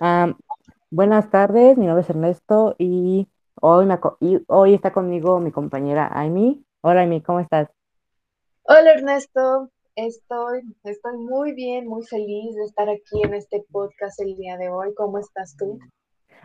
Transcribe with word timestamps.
Am, 0.00 0.36
buenas 0.90 1.30
tardes, 1.30 1.78
mi 1.78 1.86
nombre 1.86 2.02
es 2.02 2.10
Ernesto 2.10 2.74
y 2.78 3.28
hoy, 3.60 3.86
me 3.86 3.96
y 4.18 4.42
hoy 4.48 4.74
está 4.74 4.92
conmigo 4.92 5.38
mi 5.38 5.52
compañera 5.52 6.08
Amy. 6.08 6.64
Hola 6.80 7.02
Amy, 7.02 7.22
¿cómo 7.22 7.38
estás? 7.38 7.68
Hola 8.64 8.94
Ernesto, 8.94 9.70
estoy, 9.94 10.62
estoy 10.82 11.16
muy 11.18 11.52
bien, 11.52 11.86
muy 11.86 12.04
feliz 12.04 12.56
de 12.56 12.64
estar 12.64 12.88
aquí 12.88 13.22
en 13.22 13.34
este 13.34 13.64
podcast 13.70 14.20
el 14.20 14.34
día 14.36 14.56
de 14.56 14.68
hoy. 14.68 14.92
¿Cómo 14.94 15.18
estás 15.18 15.56
tú? 15.56 15.78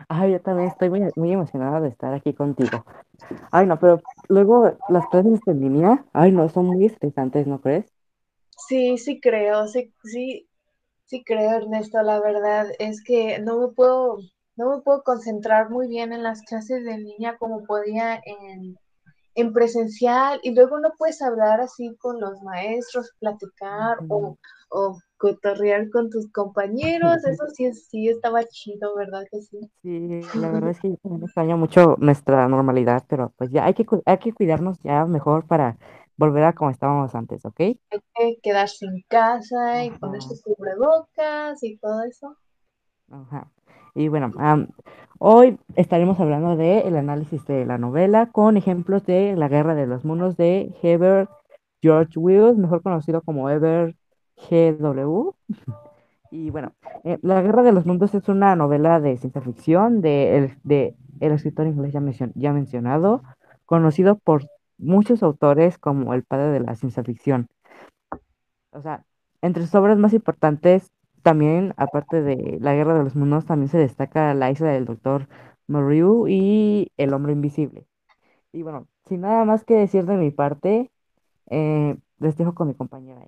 Ay, 0.08 0.32
yo 0.32 0.40
también 0.40 0.68
estoy 0.68 0.88
muy, 0.88 1.08
muy 1.16 1.32
emocionada 1.32 1.80
de 1.80 1.88
estar 1.88 2.14
aquí 2.14 2.32
contigo. 2.32 2.84
Ay, 3.50 3.66
no, 3.66 3.80
pero 3.80 4.00
luego 4.28 4.78
las 4.88 5.08
clases 5.08 5.40
en 5.46 5.60
línea, 5.60 6.04
ay, 6.12 6.30
no, 6.30 6.48
son 6.48 6.66
muy 6.66 6.84
estresantes, 6.84 7.48
¿no 7.48 7.60
crees? 7.60 7.92
Sí, 8.68 8.96
sí 8.96 9.20
creo, 9.20 9.66
sí, 9.66 9.92
sí, 10.04 10.49
sí 11.10 11.24
creo 11.24 11.50
Ernesto. 11.50 12.00
La 12.02 12.20
verdad 12.20 12.68
es 12.78 13.02
que 13.02 13.40
no 13.40 13.58
me 13.58 13.68
puedo, 13.68 14.18
no 14.56 14.76
me 14.76 14.82
puedo 14.82 15.02
concentrar 15.02 15.68
muy 15.68 15.88
bien 15.88 16.12
en 16.12 16.22
las 16.22 16.42
clases 16.42 16.84
de 16.84 16.96
línea 16.98 17.36
como 17.36 17.64
podía 17.64 18.22
en, 18.24 18.76
en 19.34 19.52
presencial 19.52 20.38
y 20.42 20.54
luego 20.54 20.78
no 20.78 20.92
puedes 20.96 21.20
hablar 21.20 21.60
así 21.60 21.96
con 21.96 22.20
los 22.20 22.40
maestros, 22.42 23.12
platicar 23.18 23.98
o, 24.08 24.38
o 24.70 24.98
cotorrear 25.16 25.90
con 25.90 26.10
tus 26.10 26.30
compañeros. 26.30 27.16
Eso 27.26 27.46
sí, 27.48 27.72
sí 27.74 28.08
estaba 28.08 28.44
chido, 28.44 28.94
¿verdad 28.94 29.24
que 29.30 29.42
sí? 29.42 29.58
Sí, 29.82 30.20
la 30.38 30.52
verdad 30.52 30.70
es 30.70 30.80
que 30.80 30.90
yo 30.90 30.96
también 30.98 31.24
extraño 31.24 31.56
mucho 31.56 31.96
nuestra 31.98 32.46
normalidad, 32.46 33.02
pero 33.08 33.32
pues 33.36 33.50
ya 33.50 33.64
hay 33.64 33.74
que, 33.74 33.84
hay 34.06 34.18
que 34.18 34.32
cuidarnos 34.32 34.78
ya 34.84 35.04
mejor 35.06 35.44
para 35.46 35.76
volver 36.20 36.44
a 36.44 36.52
como 36.52 36.70
estábamos 36.70 37.14
antes, 37.14 37.44
¿ok? 37.44 37.56
que 37.56 37.78
quedarse 38.42 38.84
en 38.84 39.02
casa 39.08 39.84
y 39.84 39.90
ponerse 39.90 40.34
cubrebocas 40.44 41.62
y 41.62 41.78
todo 41.78 42.02
eso. 42.04 42.36
Ajá. 43.10 43.50
Y 43.94 44.08
bueno, 44.08 44.32
am, 44.38 44.68
hoy 45.18 45.58
estaremos 45.76 46.20
hablando 46.20 46.56
de 46.56 46.80
el 46.80 46.96
análisis 46.96 47.44
de 47.46 47.64
la 47.64 47.78
novela 47.78 48.26
con 48.30 48.56
ejemplos 48.56 49.04
de 49.06 49.34
La 49.34 49.48
Guerra 49.48 49.74
de 49.74 49.86
los 49.86 50.04
Mundos 50.04 50.36
de 50.36 50.72
Herbert 50.82 51.30
George 51.82 52.18
Wells, 52.18 52.58
mejor 52.58 52.82
conocido 52.82 53.22
como 53.22 53.48
Ever 53.50 53.96
G. 54.36 54.76
W. 54.76 55.32
Y 56.32 56.50
bueno, 56.50 56.74
eh, 57.02 57.18
La 57.22 57.42
Guerra 57.42 57.64
de 57.64 57.72
los 57.72 57.86
Mundos 57.86 58.14
es 58.14 58.28
una 58.28 58.54
novela 58.54 59.00
de 59.00 59.16
ciencia 59.16 59.40
ficción 59.40 60.00
de 60.00 60.36
el, 60.38 60.58
de 60.62 60.94
el 61.18 61.32
escritor 61.32 61.66
inglés 61.66 61.92
ya, 61.92 61.98
mencion- 62.00 62.30
ya 62.36 62.52
mencionado, 62.52 63.22
conocido 63.66 64.14
por 64.16 64.44
muchos 64.80 65.22
autores 65.22 65.78
como 65.78 66.14
el 66.14 66.24
padre 66.24 66.48
de 66.48 66.60
la 66.60 66.74
ciencia 66.74 67.04
ficción. 67.04 67.48
O 68.72 68.82
sea, 68.82 69.04
entre 69.42 69.64
sus 69.64 69.74
obras 69.74 69.98
más 69.98 70.12
importantes, 70.12 70.90
también, 71.22 71.74
aparte 71.76 72.22
de 72.22 72.58
La 72.60 72.74
Guerra 72.74 72.94
de 72.94 73.04
los 73.04 73.14
Mundos, 73.14 73.44
también 73.44 73.68
se 73.68 73.78
destaca 73.78 74.34
La 74.34 74.50
isla 74.50 74.70
del 74.70 74.86
Doctor 74.86 75.28
Moreau 75.66 76.26
y 76.28 76.90
El 76.96 77.12
Hombre 77.14 77.32
Invisible. 77.32 77.86
Y 78.52 78.62
bueno, 78.62 78.88
sin 79.06 79.22
nada 79.22 79.44
más 79.44 79.64
que 79.64 79.74
decir 79.74 80.06
de 80.06 80.16
mi 80.16 80.30
parte, 80.30 80.90
eh, 81.50 81.96
les 82.18 82.36
dejo 82.36 82.54
con 82.54 82.68
mi 82.68 82.74
compañera. 82.74 83.20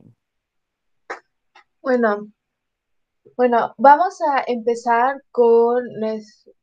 Bueno, 1.83 2.29
bueno, 3.37 3.75
vamos 3.79 4.21
a 4.23 4.43
empezar 4.47 5.23
con, 5.31 5.83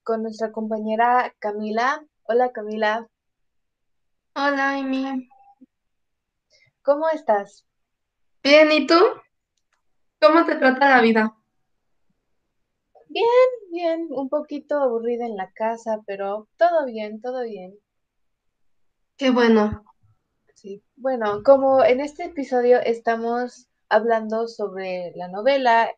con 0.03 0.23
nuestra 0.23 0.51
compañera 0.51 1.33
Camila. 1.39 2.03
Hola 2.23 2.51
Camila, 2.51 3.07
Hola, 4.41 4.77
Amy. 4.77 5.27
¿cómo 6.81 7.09
estás? 7.09 7.67
Bien, 8.41 8.71
¿y 8.71 8.87
tú? 8.87 8.95
¿Cómo 10.21 10.45
te 10.45 10.55
trata 10.55 10.91
la 10.91 11.01
vida? 11.01 11.35
Bien, 13.09 13.25
bien, 13.69 14.07
un 14.11 14.29
poquito 14.29 14.77
aburrida 14.77 15.25
en 15.25 15.35
la 15.35 15.51
casa, 15.51 15.99
pero 16.07 16.47
todo 16.55 16.85
bien, 16.85 17.19
todo 17.19 17.43
bien. 17.43 17.77
Qué 19.17 19.29
bueno. 19.29 19.83
Sí. 20.55 20.81
Bueno, 20.95 21.43
como 21.43 21.83
en 21.83 21.99
este 21.99 22.23
episodio 22.23 22.80
estamos 22.80 23.67
hablando 23.89 24.47
sobre 24.47 25.11
la 25.17 25.27
novela, 25.27 25.91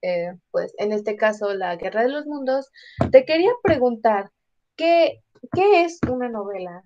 eh, 0.00 0.38
pues 0.52 0.72
en 0.78 0.92
este 0.92 1.16
caso 1.16 1.54
La 1.54 1.74
Guerra 1.74 2.02
de 2.04 2.10
los 2.10 2.24
Mundos, 2.26 2.70
te 3.10 3.24
quería 3.24 3.50
preguntar, 3.64 4.30
¿qué, 4.76 5.24
qué 5.52 5.82
es 5.82 5.98
una 6.08 6.28
novela? 6.28 6.84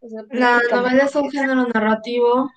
O 0.00 0.08
sea, 0.08 0.22
La 0.30 0.60
novela 0.70 1.04
es 1.04 1.14
un 1.14 1.30
género 1.30 1.66
narrativo 1.66 2.50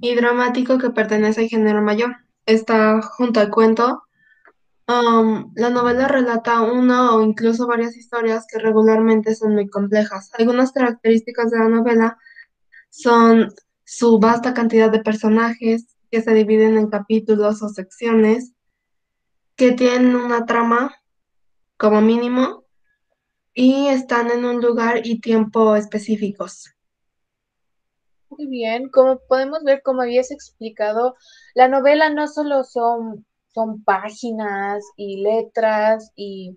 y 0.00 0.14
dramático 0.14 0.78
que 0.78 0.90
pertenece 0.90 1.42
al 1.42 1.48
género 1.48 1.82
mayor. 1.82 2.16
Está 2.46 3.02
junto 3.02 3.40
al 3.40 3.50
cuento. 3.50 4.02
Am, 4.86 5.52
la 5.54 5.70
novela 5.70 6.08
relata 6.08 6.62
una 6.62 7.14
o 7.14 7.22
incluso 7.22 7.66
varias 7.66 7.96
historias 7.96 8.46
que 8.50 8.58
regularmente 8.58 9.34
son 9.34 9.54
muy 9.54 9.68
complejas. 9.68 10.30
Algunas 10.38 10.72
características 10.72 11.50
de 11.50 11.58
la 11.58 11.68
novela 11.68 12.18
son 12.88 13.52
su 13.84 14.18
vasta 14.18 14.54
cantidad 14.54 14.90
de 14.90 15.02
personajes 15.02 15.96
que 16.10 16.22
se 16.22 16.34
dividen 16.34 16.76
en 16.76 16.88
capítulos 16.88 17.62
o 17.62 17.68
secciones, 17.68 18.52
que 19.56 19.72
tienen 19.72 20.16
una 20.16 20.46
trama 20.46 20.94
como 21.76 22.00
mínimo 22.00 22.59
y 23.54 23.88
están 23.88 24.30
en 24.30 24.44
un 24.44 24.60
lugar 24.60 25.06
y 25.06 25.20
tiempo 25.20 25.76
específicos. 25.76 26.74
Muy 28.30 28.46
bien, 28.46 28.88
como 28.90 29.18
podemos 29.28 29.64
ver, 29.64 29.82
como 29.82 30.02
habías 30.02 30.30
explicado, 30.30 31.16
la 31.54 31.68
novela 31.68 32.10
no 32.10 32.28
solo 32.28 32.62
son, 32.62 33.26
son 33.48 33.82
páginas 33.82 34.84
y 34.96 35.22
letras 35.22 36.12
y, 36.14 36.56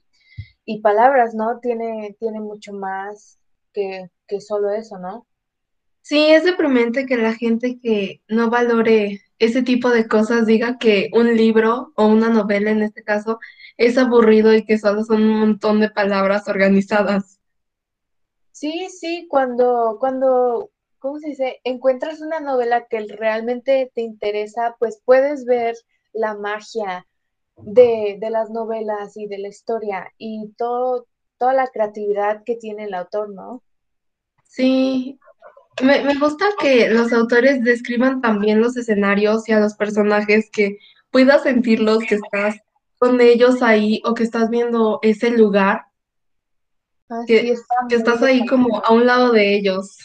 y 0.66 0.82
palabras, 0.82 1.34
¿no? 1.34 1.60
Tiene, 1.60 2.16
tiene 2.20 2.40
mucho 2.40 2.74
más 2.74 3.40
que, 3.74 4.12
que 4.28 4.40
solo 4.40 4.72
eso, 4.72 5.00
¿no? 5.00 5.26
Sí, 6.04 6.28
es 6.28 6.44
deprimente 6.44 7.06
que 7.06 7.16
la 7.16 7.34
gente 7.34 7.80
que 7.82 8.22
no 8.28 8.50
valore 8.50 9.22
ese 9.40 9.64
tipo 9.64 9.90
de 9.90 10.06
cosas 10.06 10.46
diga 10.46 10.78
que 10.78 11.10
un 11.14 11.36
libro 11.38 11.94
o 11.96 12.08
una 12.08 12.28
novela 12.28 12.72
en 12.72 12.82
este 12.82 13.04
caso 13.04 13.40
es 13.78 13.98
aburrido 13.98 14.54
y 14.54 14.66
que 14.66 14.78
solo 14.78 15.06
son 15.06 15.24
un 15.24 15.40
montón 15.40 15.80
de 15.80 15.90
palabras 15.90 16.50
organizadas. 16.50 17.40
Sí, 18.52 18.90
sí, 18.90 19.28
cuando, 19.30 19.96
cuando, 19.98 20.72
¿cómo 21.00 21.20
se 21.20 21.30
dice? 21.30 21.62
Encuentras 21.64 22.20
una 22.20 22.42
novela 22.42 22.86
que 22.90 23.00
realmente 23.08 23.90
te 23.96 24.02
interesa, 24.02 24.76
pues 24.80 25.02
puedes 25.06 25.46
ver 25.46 25.76
la 26.12 26.36
magia 26.36 27.08
de, 27.56 28.18
de 28.20 28.30
las 28.30 28.50
novelas 28.50 29.16
y 29.16 29.28
de 29.28 29.38
la 29.38 29.48
historia 29.48 30.12
y 30.18 30.52
todo, 30.58 31.08
toda 31.38 31.54
la 31.54 31.68
creatividad 31.68 32.44
que 32.44 32.58
tiene 32.58 32.84
el 32.86 32.94
autor, 32.94 33.30
¿no? 33.30 33.64
Sí, 34.44 35.18
me, 35.82 36.04
me 36.04 36.18
gusta 36.20 36.46
que 36.60 36.90
los 36.90 37.12
autores 37.14 37.64
describan 37.64 38.22
también 38.22 38.62
los 38.62 38.78
escenarios 38.78 39.48
y 39.50 39.54
a 39.54 39.60
los 39.60 39.76
personajes 39.76 40.50
que 40.52 40.78
puedas 41.12 41.44
sentirlos, 41.44 42.00
que 42.08 42.16
estás 42.16 42.58
con 42.98 43.20
ellos 43.22 43.62
ahí 43.62 44.02
o 44.06 44.14
que 44.14 44.24
estás 44.24 44.50
viendo 44.50 45.00
ese 45.02 45.32
lugar, 45.32 45.86
que, 47.28 47.52
está 47.52 47.76
que 47.90 47.96
muy 47.96 47.98
estás 47.98 48.24
ahí 48.24 48.46
como 48.46 48.84
a 48.84 48.94
un 48.94 49.06
lado 49.06 49.32
de 49.32 49.56
ellos. 49.56 49.98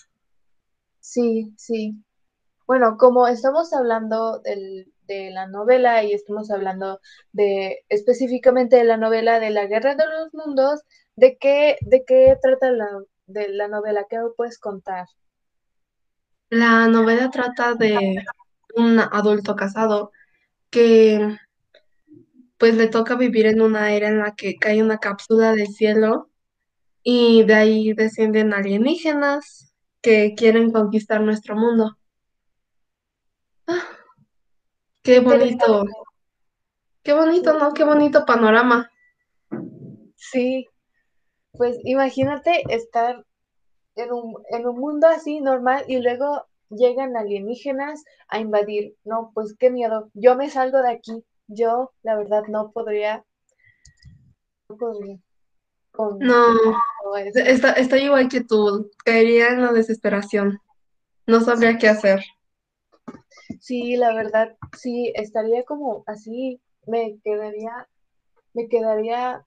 Sí, 1.01 1.53
sí. 1.56 1.95
Bueno, 2.67 2.97
como 2.99 3.27
estamos 3.29 3.73
hablando 3.73 4.41
del- 4.41 4.93
de 5.06 5.31
la 5.31 5.47
novela 5.47 6.05
y 6.05 6.12
estamos 6.12 6.50
hablando 6.50 7.00
de 7.33 7.79
específicamente 7.89 8.77
de 8.77 8.85
la 8.85 8.99
novela 8.99 9.41
de 9.41 9.50
la 9.50 9.67
Guerra 9.67 9.95
de 9.95 10.05
los 10.06 10.35
Mundos, 10.35 10.83
¿de 11.17 11.39
qué, 11.39 11.79
de 11.81 12.05
qué 12.05 12.37
trata 12.43 12.71
la, 12.71 12.89
de 13.27 13.49
la 13.49 13.69
novela? 13.69 14.05
¿Qué 14.11 14.19
me 14.19 14.29
puedes 14.37 14.59
contar? 14.59 15.06
La 16.50 16.88
novela 16.88 17.31
trata 17.31 17.75
de 17.75 18.25
un 18.75 18.98
adulto 18.98 19.54
casado 19.54 20.12
que 20.70 21.36
pues 22.59 22.75
le 22.75 22.88
toca 22.88 23.16
vivir 23.16 23.47
en 23.47 23.60
una 23.60 23.92
era 23.92 24.09
en 24.09 24.19
la 24.19 24.34
que 24.34 24.56
cae 24.56 24.82
una 24.82 24.99
cápsula 24.99 25.52
del 25.52 25.69
cielo 25.69 26.31
y 27.02 27.44
de 27.44 27.55
ahí 27.55 27.93
descienden 27.93 28.55
alienígenas 28.55 29.75
que 30.00 30.34
quieren 30.37 30.73
conquistar 30.73 31.20
nuestro 31.20 31.55
mundo. 31.55 31.99
Ah, 33.67 33.82
Qué 35.02 35.20
bonito, 35.20 35.84
qué 37.02 37.12
bonito, 37.14 37.58
¿no? 37.58 37.73
Qué 37.73 37.84
bonito 37.84 38.26
panorama. 38.26 38.90
Sí, 40.17 40.67
pues 41.52 41.78
imagínate 41.84 42.62
estar 42.69 43.25
en 43.99 44.12
un, 44.12 44.43
en 44.50 44.67
un 44.67 44.79
mundo 44.79 45.06
así 45.09 45.41
normal 45.41 45.85
y 45.89 46.00
luego 46.00 46.47
llegan 46.71 47.17
alienígenas 47.17 48.05
a 48.29 48.39
invadir. 48.39 48.97
No, 49.05 49.31
pues 49.35 49.55
qué 49.59 49.71
miedo. 49.71 50.11
Yo 50.15 50.37
me 50.37 50.50
salgo 50.50 50.83
de 50.83 50.93
aquí. 50.93 51.25
Yo, 51.47 51.93
la 52.03 52.17
verdad, 52.17 52.43
no 52.49 52.71
podría, 52.73 53.25
no 54.69 54.77
podría 54.77 55.19
con 55.99 56.21
No, 56.21 56.55
está, 57.25 57.73
estoy 57.73 58.03
igual 58.03 58.29
que 58.29 58.43
tú, 58.43 58.89
caería 59.05 59.49
en 59.49 59.62
la 59.62 59.73
desesperación, 59.73 60.61
no 61.27 61.41
sabría 61.41 61.77
qué 61.77 61.89
hacer. 61.89 62.21
Sí, 63.61 63.97
la 63.97 64.15
verdad, 64.15 64.56
sí, 64.77 65.12
estaría 65.17 65.65
como 65.65 66.05
así, 66.06 66.61
me 66.87 67.19
quedaría. 67.25 67.89
me 68.55 68.69
quedaría 68.69 69.45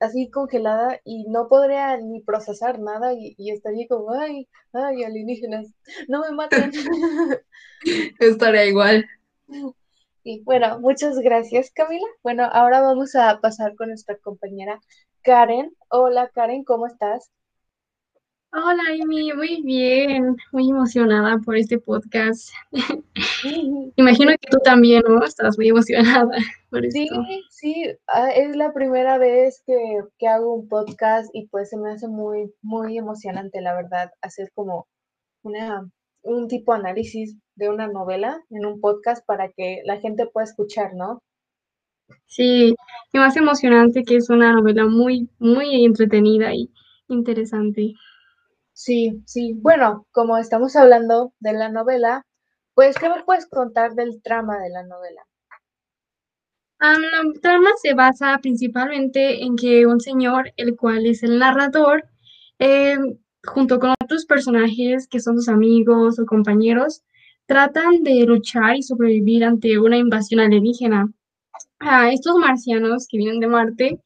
así 0.00 0.30
congelada 0.30 1.00
y 1.04 1.24
no 1.28 1.48
podría 1.48 1.96
ni 1.96 2.20
procesar 2.20 2.78
nada 2.78 3.12
y, 3.14 3.34
estaría 3.50 3.86
como, 3.88 4.12
ay, 4.12 4.48
ay, 4.72 5.04
alienígenas, 5.04 5.72
no 6.08 6.20
me 6.20 6.30
maten. 6.32 6.70
Estaría 8.20 8.66
igual. 8.66 9.06
Y 10.22 10.42
bueno, 10.42 10.80
muchas 10.80 11.18
gracias 11.18 11.70
Camila. 11.70 12.06
Bueno, 12.22 12.48
ahora 12.52 12.80
vamos 12.80 13.14
a 13.14 13.40
pasar 13.40 13.76
con 13.76 13.88
nuestra 13.88 14.16
compañera 14.16 14.80
Karen. 15.22 15.72
Hola 15.88 16.30
Karen, 16.34 16.64
¿cómo 16.64 16.86
estás? 16.86 17.30
Hola 18.52 18.82
Amy, 19.02 19.32
muy 19.32 19.62
bien, 19.62 20.36
muy 20.52 20.70
emocionada 20.70 21.38
por 21.44 21.56
este 21.56 21.78
podcast. 21.78 22.50
Imagino 23.96 24.30
que 24.32 24.48
tú 24.50 24.58
también, 24.64 25.02
¿no? 25.06 25.22
Estás 25.24 25.58
muy 25.58 25.68
emocionada 25.68 26.28
por 26.70 26.90
sí, 26.90 27.08
Sí, 27.50 27.84
ah, 28.06 28.30
es 28.30 28.56
la 28.56 28.72
primera 28.72 29.18
vez 29.18 29.62
que, 29.66 30.00
que, 30.18 30.28
hago 30.28 30.54
un 30.54 30.68
podcast 30.68 31.28
y 31.34 31.48
pues 31.48 31.70
se 31.70 31.76
me 31.76 31.90
hace 31.90 32.08
muy, 32.08 32.52
muy 32.62 32.96
emocionante, 32.96 33.60
la 33.60 33.74
verdad, 33.74 34.12
hacer 34.22 34.50
como 34.54 34.86
una, 35.42 35.90
un 36.22 36.48
tipo 36.48 36.72
de 36.72 36.80
análisis 36.80 37.36
de 37.56 37.68
una 37.68 37.88
novela 37.88 38.42
en 38.50 38.64
un 38.64 38.80
podcast 38.80 39.26
para 39.26 39.50
que 39.50 39.82
la 39.84 39.98
gente 39.98 40.26
pueda 40.26 40.44
escuchar, 40.44 40.94
¿no? 40.94 41.22
Sí, 42.26 42.74
y 43.12 43.18
más 43.18 43.36
emocionante 43.36 44.04
que 44.04 44.16
es 44.16 44.30
una 44.30 44.52
novela 44.52 44.86
muy, 44.86 45.28
muy 45.38 45.84
entretenida 45.84 46.54
y 46.54 46.70
interesante. 47.08 47.94
Sí, 48.76 49.22
sí. 49.24 49.54
Bueno, 49.54 50.06
como 50.12 50.36
estamos 50.36 50.76
hablando 50.76 51.32
de 51.40 51.54
la 51.54 51.70
novela, 51.70 52.26
pues, 52.74 52.94
¿qué 52.98 53.08
me 53.08 53.24
puedes 53.24 53.46
contar 53.46 53.94
del 53.94 54.20
trama 54.22 54.58
de 54.58 54.68
la 54.68 54.82
novela? 54.82 55.22
la 56.78 57.40
trama 57.40 57.70
se 57.80 57.94
basa 57.94 58.38
principalmente 58.42 59.42
en 59.42 59.56
que 59.56 59.86
un 59.86 59.98
señor, 59.98 60.52
el 60.58 60.76
cual 60.76 61.06
es 61.06 61.22
el 61.22 61.38
narrador, 61.38 62.04
em, 62.58 63.16
junto 63.44 63.78
con 63.80 63.94
otros 64.02 64.26
personajes 64.26 65.08
que 65.08 65.20
son 65.20 65.36
sus 65.38 65.48
amigos 65.48 66.18
o 66.18 66.26
compañeros, 66.26 67.02
tratan 67.46 68.02
de 68.02 68.26
luchar 68.26 68.76
y 68.76 68.82
sobrevivir 68.82 69.44
ante 69.44 69.78
una 69.78 69.96
invasión 69.96 70.40
alienígena. 70.40 71.10
a 71.80 72.10
estos 72.10 72.36
marcianos 72.36 73.06
que 73.08 73.18
vienen 73.18 73.40
de 73.40 73.46
Marte 73.48 74.00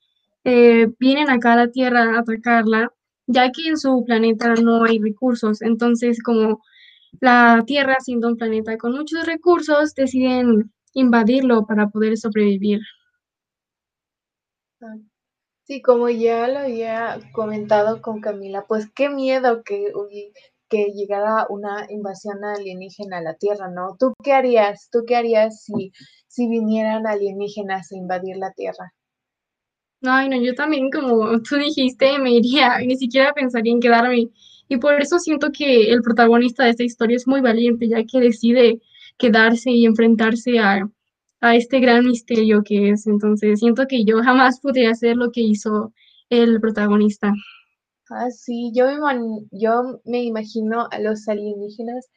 eh, 0.45 0.89
vienen 1.01 1.31
acá 1.31 1.55
a 1.55 1.57
la 1.57 1.71
Tierra 1.71 2.17
a 2.17 2.21
atacarla 2.21 2.93
ya 3.31 3.51
que 3.53 3.69
en 3.69 3.79
su 3.79 4.05
planeta 4.05 4.55
no 4.55 4.85
hay 4.85 4.99
recursos. 4.99 5.63
Entonces, 5.63 6.23
como 6.23 6.61
la 7.21 7.63
Tierra, 7.67 7.97
siendo 8.01 8.29
un 8.29 8.37
planeta 8.37 8.77
con 8.77 8.93
muchos 8.93 9.27
recursos, 9.27 9.95
deciden 9.95 10.73
invadirlo 10.95 11.67
para 11.67 11.89
poder 11.89 12.17
sobrevivir. 12.17 12.81
Ah, 14.81 14.97
sí, 15.65 15.83
como 15.83 16.09
ya 16.09 16.49
lo 16.49 16.61
había 16.61 17.19
comentado 17.33 18.03
con 18.03 18.21
Camila, 18.21 18.65
pues 18.67 18.91
qué 18.95 19.09
miedo 19.09 19.63
que, 19.63 19.93
que 20.69 20.87
llegara 20.93 21.47
una 21.49 21.87
invasión 21.91 22.45
alienígena 22.45 23.19
a 23.19 23.23
la 23.23 23.35
Tierra, 23.35 23.69
¿no? 23.69 23.97
¿Tú 23.99 24.15
qué 24.23 24.33
harías? 24.33 24.89
¿Tú 24.91 25.05
qué 25.07 25.17
harías 25.17 25.65
si, 25.65 25.93
si 26.27 26.49
vinieran 26.49 27.07
alienígenas 27.07 27.93
a 27.93 27.97
invadir 27.97 28.37
la 28.37 28.53
Tierra? 28.53 28.93
Ay, 30.03 30.29
no, 30.29 30.41
yo 30.41 30.55
también, 30.55 30.91
como 30.91 31.41
tú 31.43 31.57
dijiste, 31.57 32.19
me 32.19 32.33
iría, 32.33 32.79
ni 32.87 32.97
siquiera 32.97 33.33
pensaría 33.35 33.73
en 33.73 33.81
quedarme. 33.81 34.29
Y 34.69 34.77
por 34.79 35.01
eso 35.01 35.19
siento 35.19 35.51
que 35.53 35.91
el 35.93 36.03
protagonista 36.03 36.65
de 36.65 36.71
esta 36.71 36.85
historia 36.85 37.17
es 37.17 37.27
muy 37.27 37.41
valiente, 37.41 37.89
ya 37.89 38.05
que 38.05 38.21
decide 38.21 38.81
quedarse 39.19 39.71
y 39.71 39.85
enfrentarse 39.87 40.59
a, 40.59 40.89
a 41.41 41.57
este 41.57 41.81
gran 41.81 42.07
misterio 42.07 42.63
que 42.65 42.91
es. 42.91 43.07
Entonces, 43.07 43.59
siento 43.61 43.87
que 43.89 44.05
yo 44.05 44.23
jamás 44.23 44.61
podría 44.61 44.91
hacer 44.91 45.17
lo 45.17 45.31
que 45.33 45.41
hizo 45.43 45.93
el 46.31 46.61
protagonista. 46.61 47.33
Ah, 48.11 48.31
sí, 48.31 48.73
yo 48.75 48.87
me, 48.87 49.47
yo 49.53 50.01
me 50.05 50.23
imagino 50.25 50.87
a 50.91 50.99
los 50.99 51.27
alienígenas 51.29 52.11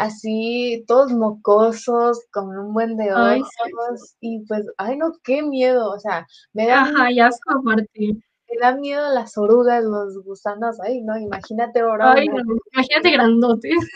así 0.00 0.84
todos 0.86 1.12
mocosos, 1.12 2.24
con 2.32 2.56
un 2.56 2.72
buen 2.72 2.96
de 2.96 3.12
ojos, 3.12 4.16
y 4.20 4.44
pues, 4.46 4.66
ay 4.78 4.96
no, 4.96 5.12
qué 5.22 5.42
miedo, 5.42 5.90
o 5.90 5.98
sea, 5.98 6.26
me 6.52 6.66
da 6.66 6.82
Ajá, 6.82 7.10
ya 7.14 7.30
aparte. 7.46 7.88
Me 7.98 8.58
da 8.60 8.74
miedo 8.74 9.14
las 9.14 9.36
orugas, 9.38 9.84
los 9.84 10.22
gusanos, 10.24 10.80
ay 10.80 11.02
no, 11.02 11.16
imagínate 11.18 11.80
ahora. 11.80 12.12
Ay, 12.12 12.28
no, 12.28 12.42
imagínate 12.72 13.10
grandotes. 13.12 13.88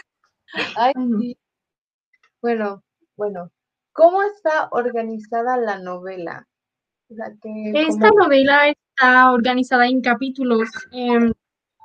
Ay, 0.76 0.92
sí. 1.20 1.38
Bueno, 2.40 2.82
bueno, 3.16 3.50
¿cómo 3.92 4.22
está 4.22 4.68
organizada 4.70 5.56
la 5.56 5.78
novela? 5.78 6.46
Esta 7.08 8.10
novela 8.10 8.68
está 8.68 9.32
organizada 9.32 9.86
en 9.86 10.00
capítulos 10.00 10.68
em, 10.90 11.32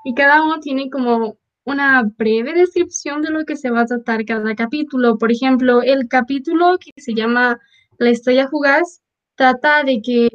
y 0.05 0.13
cada 0.13 0.43
uno 0.43 0.59
tiene 0.59 0.89
como 0.89 1.38
una 1.65 2.03
breve 2.17 2.53
descripción 2.53 3.21
de 3.21 3.31
lo 3.31 3.45
que 3.45 3.55
se 3.55 3.69
va 3.69 3.81
a 3.81 3.85
tratar 3.85 4.25
cada 4.25 4.55
capítulo. 4.55 5.17
Por 5.17 5.31
ejemplo, 5.31 5.81
el 5.81 6.07
capítulo 6.07 6.77
que 6.79 6.91
se 7.01 7.13
llama 7.13 7.59
La 7.97 8.09
estrella 8.09 8.47
fugaz 8.49 9.01
trata 9.35 9.83
de 9.83 10.01
que 10.01 10.29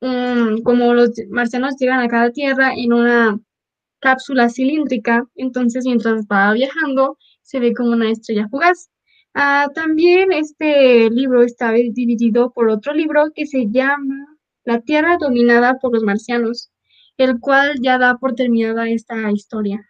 um, 0.00 0.62
como 0.62 0.94
los 0.94 1.10
marcianos 1.30 1.76
llegan 1.78 2.00
a 2.00 2.08
cada 2.08 2.30
tierra 2.30 2.72
en 2.74 2.92
una 2.92 3.40
cápsula 4.00 4.48
cilíndrica, 4.48 5.24
entonces 5.36 5.84
mientras 5.84 6.26
va 6.26 6.52
viajando 6.52 7.18
se 7.42 7.60
ve 7.60 7.74
como 7.74 7.92
una 7.92 8.10
estrella 8.10 8.48
fugaz. 8.50 8.90
Ah, 9.34 9.68
también 9.74 10.32
este 10.32 11.10
libro 11.10 11.42
está 11.42 11.72
dividido 11.72 12.52
por 12.52 12.68
otro 12.68 12.92
libro 12.94 13.30
que 13.34 13.46
se 13.46 13.66
llama 13.70 14.36
La 14.64 14.80
Tierra 14.80 15.16
dominada 15.18 15.78
por 15.80 15.94
los 15.94 16.02
marcianos, 16.02 16.70
el 17.16 17.40
cual 17.40 17.78
ya 17.80 17.98
da 17.98 18.18
por 18.18 18.34
terminada 18.34 18.88
esta 18.90 19.30
historia 19.30 19.86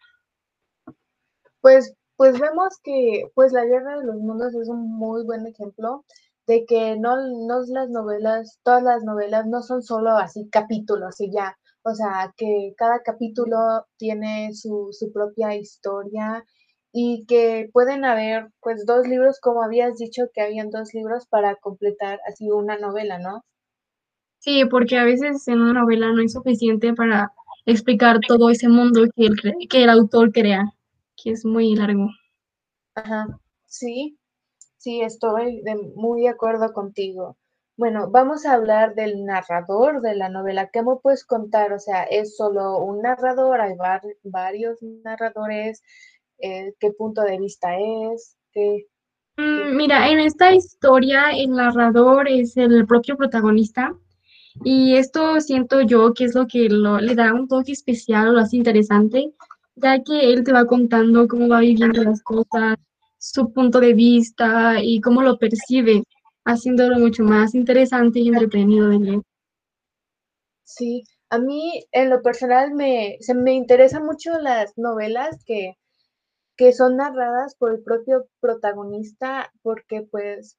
pues, 1.63 1.95
pues 2.17 2.39
vemos 2.39 2.79
que 2.85 3.25
pues 3.35 3.53
la 3.53 3.65
guerra 3.65 3.99
de 3.99 4.05
los 4.05 4.17
mundos 4.17 4.55
es 4.55 4.69
un 4.69 4.93
muy 4.93 5.25
buen 5.25 5.47
ejemplo 5.47 6.05
de 6.47 6.67
que 6.67 6.97
no, 6.99 7.17
no 7.17 7.61
las 7.69 7.89
novelas, 7.89 8.59
todas 8.65 8.83
las 8.83 9.03
novelas 9.05 9.47
no 9.47 9.63
son 9.63 9.83
solo 9.83 10.11
así 10.11 10.49
capítulos 10.51 11.21
y 11.21 11.33
ya, 11.33 11.57
o 11.85 11.95
sea, 11.95 12.35
que 12.37 12.75
cada 12.77 13.01
capítulo 13.03 13.87
tiene 13.97 14.53
su, 14.55 14.89
su 14.93 15.13
propia 15.13 15.55
historia 15.57 16.45
y 16.93 17.25
que 17.27 17.71
pueden 17.73 18.05
haber 18.05 18.49
pues 18.61 18.85
dos 18.85 19.07
libros, 19.09 19.41
como 19.41 19.63
habías 19.63 19.97
dicho 19.97 20.25
que 20.35 20.43
habían 20.43 20.71
dos 20.71 20.93
libros 20.93 21.27
para 21.29 21.57
completar 21.57 22.21
así 22.29 22.51
una 22.51 22.77
novela, 22.77 23.19
¿no? 23.19 23.45
Sí, 24.41 24.65
porque 24.67 24.99
a 24.99 25.05
veces 25.05 25.47
en 25.47 25.61
una 25.61 25.81
novela 25.81 26.13
no 26.13 26.23
es 26.23 26.33
suficiente 26.33 26.93
para 26.93 27.33
explicar 27.65 28.19
todo 28.27 28.51
ese 28.51 28.69
mundo 28.69 29.05
que 29.15 29.27
el, 29.27 29.69
que 29.69 29.85
el 29.85 29.91
autor 29.91 30.33
crea 30.33 30.75
que 31.23 31.31
es 31.31 31.45
muy 31.45 31.75
largo. 31.75 32.09
Ajá, 32.95 33.27
sí, 33.67 34.19
sí, 34.77 35.01
estoy 35.01 35.63
muy 35.95 36.23
de 36.23 36.29
acuerdo 36.29 36.73
contigo. 36.73 37.37
Bueno, 37.77 38.11
vamos 38.11 38.45
a 38.45 38.53
hablar 38.53 38.95
del 38.95 39.25
narrador 39.25 40.03
de 40.03 40.15
la 40.15 40.29
novela. 40.29 40.69
¿Qué 40.71 40.83
me 40.83 40.97
puedes 41.03 41.25
contar? 41.25 41.73
O 41.73 41.79
sea, 41.79 42.05
¿es 42.05 42.37
solo 42.37 42.79
un 42.79 43.01
narrador? 43.01 43.61
¿Hay 43.61 43.75
varios 44.23 44.79
narradores? 45.03 45.83
Eh, 46.39 46.75
¿Qué 46.79 46.91
punto 46.93 47.23
de 47.23 47.39
vista 47.39 47.79
es? 47.79 48.37
Mm, 49.37 49.77
mira, 49.77 50.11
en 50.11 50.21
esta 50.21 50.53
historia 50.55 51.31
el 51.31 51.51
narrador 51.51 52.29
es 52.29 52.57
el 52.57 52.87
propio 52.87 53.17
protagonista 53.17 53.97
y 54.63 54.97
esto 54.97 55.41
siento 55.41 55.81
yo 55.81 56.13
que 56.13 56.25
es 56.25 56.35
lo 56.35 56.47
que 56.47 56.69
le 56.69 57.15
da 57.15 57.33
un 57.33 57.49
toque 57.49 57.73
especial 57.73 58.29
o 58.29 58.33
lo 58.33 58.41
hace 58.41 58.59
interesante, 58.59 59.33
ya 59.77 60.03
que 60.03 60.33
él 60.33 60.45
te 60.45 60.53
va 60.53 60.67
contando 60.67 61.29
cómo 61.29 61.49
va 61.49 61.61
viviendo 61.61 62.03
las 62.03 62.23
cosas, 62.23 62.77
su 63.19 63.53
punto 63.53 63.81
de 63.81 63.95
vista 63.95 64.83
y 64.83 65.01
cómo 65.01 65.23
lo 65.23 65.39
percibe, 65.39 66.03
haciéndolo 66.45 66.99
mucho 66.99 67.23
más 67.23 67.55
interesante 67.55 68.21
y 68.21 68.29
entretenido 68.29 68.89
de 68.89 68.99
leer. 68.99 69.21
Sí, 70.65 71.05
a 71.31 71.39
mí 71.39 71.85
en 71.93 72.11
lo 72.11 72.23
personal 72.23 72.73
me, 72.75 73.17
se 73.21 73.35
me 73.35 73.53
interesan 73.53 74.05
mucho 74.05 74.39
las 74.39 74.77
novelas 74.77 75.45
que, 75.45 75.77
que 76.57 76.73
son 76.73 76.97
narradas 76.97 77.55
por 77.55 77.73
el 77.73 77.83
propio 77.83 78.27
protagonista, 78.41 79.53
porque 79.63 80.03
pues 80.11 80.59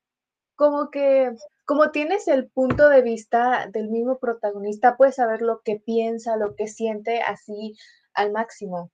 como 0.55 0.89
que, 0.89 1.31
como 1.65 1.91
tienes 1.91 2.27
el 2.27 2.49
punto 2.49 2.89
de 2.89 3.01
vista 3.01 3.67
del 3.71 3.89
mismo 3.89 4.19
protagonista, 4.19 4.97
puedes 4.97 5.15
saber 5.15 5.41
lo 5.41 5.61
que 5.61 5.81
piensa, 5.83 6.37
lo 6.37 6.55
que 6.55 6.67
siente 6.67 7.21
así 7.21 7.75
al 8.13 8.31
máximo. 8.31 8.91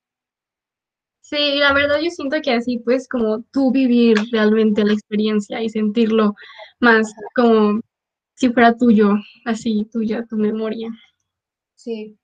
Sí, 1.21 1.57
la 1.57 1.73
verdad 1.73 1.99
yo 2.01 2.09
siento 2.09 2.37
que 2.41 2.51
así 2.51 2.79
pues 2.79 3.07
como 3.07 3.43
tú 3.51 3.71
vivir 3.71 4.17
realmente 4.31 4.83
la 4.83 4.93
experiencia 4.93 5.61
y 5.61 5.69
sentirlo 5.69 6.33
más 6.79 7.13
como 7.35 7.81
si 8.35 8.49
fuera 8.51 8.75
tuyo, 8.75 9.15
así 9.45 9.85
tuya, 9.91 10.25
tu 10.27 10.37
memoria. 10.37 10.89
Sí. 11.75 12.17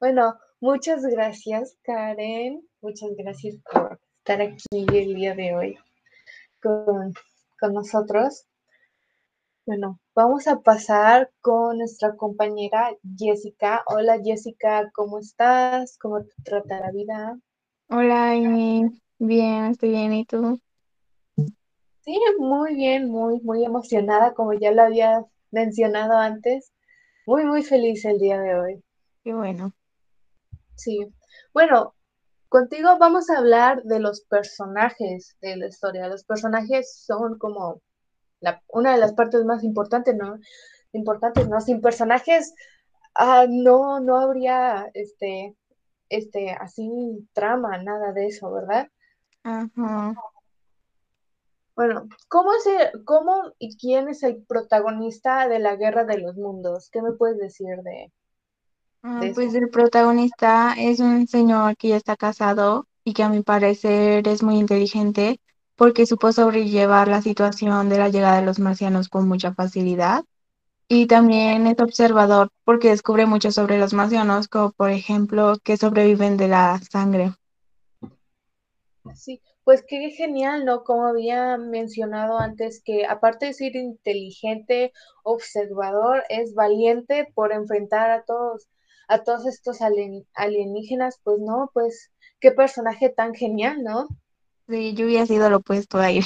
Bueno, 0.00 0.34
muchas 0.60 1.02
gracias 1.02 1.78
Karen, 1.82 2.60
muchas 2.80 3.10
gracias 3.16 3.56
por 3.72 4.00
estar 4.18 4.42
aquí 4.42 4.86
el 4.92 5.14
día 5.14 5.34
de 5.34 5.54
hoy 5.54 5.78
con, 6.60 7.14
con 7.60 7.74
nosotros. 7.74 8.46
Bueno, 9.64 10.00
vamos 10.14 10.48
a 10.48 10.60
pasar 10.60 11.30
con 11.40 11.78
nuestra 11.78 12.16
compañera 12.16 12.90
Jessica. 13.16 13.84
Hola 13.86 14.18
Jessica, 14.22 14.90
¿cómo 14.92 15.20
estás? 15.20 15.96
¿Cómo 15.98 16.24
te 16.24 16.32
trata 16.42 16.80
la 16.80 16.90
vida? 16.90 17.38
Hola, 17.88 18.30
Amy. 18.30 18.90
Bien, 19.18 19.66
estoy 19.66 19.90
bien. 19.90 20.12
¿Y 20.12 20.24
tú? 20.24 20.60
Sí, 22.00 22.18
muy 22.38 22.74
bien, 22.74 23.08
muy, 23.08 23.40
muy 23.40 23.64
emocionada, 23.64 24.34
como 24.34 24.52
ya 24.54 24.72
lo 24.72 24.82
había 24.82 25.24
mencionado 25.50 26.14
antes. 26.16 26.72
Muy, 27.26 27.44
muy 27.44 27.62
feliz 27.62 28.04
el 28.04 28.18
día 28.18 28.40
de 28.40 28.58
hoy. 28.58 28.84
Qué 29.22 29.32
bueno. 29.32 29.72
Sí. 30.74 31.06
Bueno, 31.54 31.94
contigo 32.48 32.98
vamos 32.98 33.30
a 33.30 33.38
hablar 33.38 33.82
de 33.84 34.00
los 34.00 34.22
personajes 34.22 35.36
de 35.40 35.56
la 35.56 35.68
historia. 35.68 36.08
Los 36.08 36.24
personajes 36.24 37.04
son 37.06 37.38
como 37.38 37.80
una 38.68 38.92
de 38.94 38.98
las 38.98 39.12
partes 39.12 39.44
más 39.44 39.62
importantes, 39.62 40.16
¿no? 40.16 40.38
Importantes, 40.92 41.48
¿no? 41.48 41.60
Sin 41.60 41.80
personajes 41.80 42.52
ah, 43.14 43.46
no, 43.48 44.00
no 44.00 44.18
habría 44.18 44.90
este, 44.94 45.54
este, 46.12 46.52
así 46.52 47.26
trama, 47.32 47.78
nada 47.78 48.12
de 48.12 48.26
eso, 48.26 48.52
¿verdad? 48.52 48.88
Ajá. 49.42 50.14
Bueno, 51.74 52.06
¿cómo, 52.28 52.52
es 52.52 52.64
¿cómo 53.04 53.52
y 53.58 53.76
quién 53.78 54.08
es 54.08 54.22
el 54.22 54.42
protagonista 54.42 55.48
de 55.48 55.58
la 55.58 55.76
Guerra 55.76 56.04
de 56.04 56.18
los 56.18 56.36
Mundos? 56.36 56.90
¿Qué 56.90 57.00
me 57.00 57.12
puedes 57.12 57.38
decir 57.38 57.78
de, 57.82 58.12
ah, 59.02 59.20
pues 59.34 59.54
el 59.54 59.70
protagonista 59.70 60.74
es 60.76 61.00
un 61.00 61.26
señor 61.26 61.76
que 61.76 61.88
ya 61.88 61.96
está 61.96 62.14
casado 62.16 62.86
y 63.04 63.14
que 63.14 63.22
a 63.22 63.30
mi 63.30 63.42
parecer 63.42 64.28
es 64.28 64.42
muy 64.42 64.58
inteligente 64.58 65.40
porque 65.74 66.06
supo 66.06 66.30
sobrellevar 66.32 67.08
la 67.08 67.22
situación 67.22 67.88
de 67.88 67.98
la 67.98 68.10
llegada 68.10 68.36
de 68.36 68.46
los 68.46 68.58
marcianos 68.58 69.08
con 69.08 69.26
mucha 69.26 69.54
facilidad. 69.54 70.24
Y 70.88 71.06
también 71.06 71.66
es 71.66 71.78
observador 71.80 72.50
porque 72.64 72.90
descubre 72.90 73.26
mucho 73.26 73.50
sobre 73.50 73.78
los 73.78 73.94
marcianos, 73.94 74.48
como 74.48 74.72
por 74.72 74.90
ejemplo 74.90 75.54
que 75.62 75.76
sobreviven 75.76 76.36
de 76.36 76.48
la 76.48 76.78
sangre. 76.90 77.32
Sí, 79.14 79.42
pues 79.64 79.84
qué 79.86 80.10
genial, 80.10 80.64
¿no? 80.64 80.84
Como 80.84 81.06
había 81.06 81.56
mencionado 81.56 82.38
antes, 82.38 82.82
que 82.84 83.04
aparte 83.06 83.46
de 83.46 83.54
ser 83.54 83.76
inteligente, 83.76 84.92
observador, 85.24 86.22
es 86.28 86.54
valiente 86.54 87.28
por 87.34 87.52
enfrentar 87.52 88.10
a 88.10 88.24
todos, 88.24 88.68
a 89.08 89.22
todos 89.24 89.46
estos 89.46 89.78
alienígenas, 90.34 91.18
pues 91.24 91.38
no, 91.40 91.70
pues 91.74 92.12
qué 92.40 92.52
personaje 92.52 93.08
tan 93.08 93.34
genial, 93.34 93.82
¿no? 93.82 94.06
Sí, 94.68 94.94
yo 94.94 95.06
hubiera 95.06 95.26
sido 95.26 95.50
lo 95.50 95.58
opuesto 95.58 95.98
a 95.98 96.10
él. 96.10 96.24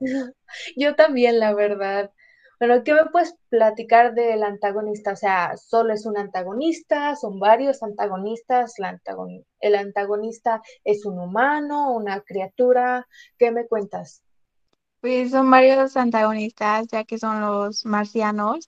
yo 0.76 0.94
también, 0.94 1.38
la 1.38 1.54
verdad. 1.54 2.10
Bueno, 2.60 2.84
¿qué 2.84 2.92
me 2.92 3.06
puedes 3.06 3.34
platicar 3.48 4.12
del 4.12 4.42
antagonista? 4.42 5.12
O 5.12 5.16
sea, 5.16 5.56
¿solo 5.56 5.94
es 5.94 6.04
un 6.04 6.18
antagonista? 6.18 7.16
¿Son 7.16 7.40
varios 7.40 7.82
antagonistas? 7.82 8.74
¿El 9.60 9.74
antagonista 9.74 10.60
es 10.84 11.06
un 11.06 11.18
humano, 11.18 11.90
una 11.94 12.20
criatura? 12.20 13.08
¿Qué 13.38 13.50
me 13.50 13.66
cuentas? 13.66 14.22
Pues 15.00 15.30
son 15.30 15.50
varios 15.50 15.96
antagonistas, 15.96 16.88
ya 16.88 17.04
que 17.04 17.16
son 17.16 17.40
los 17.40 17.86
marcianos 17.86 18.66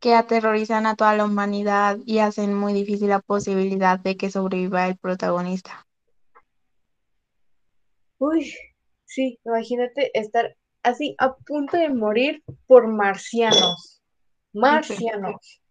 que 0.00 0.14
aterrorizan 0.14 0.84
a 0.84 0.94
toda 0.94 1.16
la 1.16 1.24
humanidad 1.24 1.96
y 2.04 2.18
hacen 2.18 2.52
muy 2.52 2.74
difícil 2.74 3.08
la 3.08 3.20
posibilidad 3.20 3.98
de 3.98 4.18
que 4.18 4.30
sobreviva 4.30 4.86
el 4.86 4.98
protagonista. 4.98 5.86
Uy, 8.18 8.54
sí, 9.06 9.38
imagínate 9.46 10.10
estar 10.12 10.54
así 10.82 11.14
a 11.18 11.34
punto 11.34 11.76
de 11.76 11.88
morir 11.88 12.42
por 12.66 12.86
marcianos. 12.86 14.02
Marcianos. 14.52 15.60